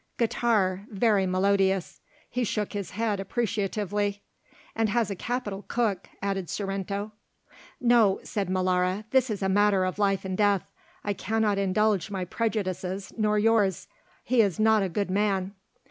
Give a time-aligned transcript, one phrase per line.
[0.17, 4.23] "Guitar, very melodious." He shook his head appreciatively.
[4.75, 7.11] "And has a capital cook," added Sorrento.
[7.79, 10.71] "No," said Molara; "this is a matter of life and death.
[11.03, 13.87] I cannot indulge my prejudices, nor yours;
[14.23, 15.53] he is not a good man."